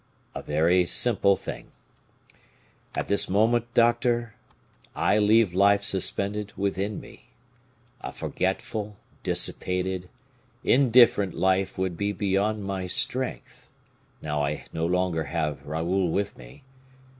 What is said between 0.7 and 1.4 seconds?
simple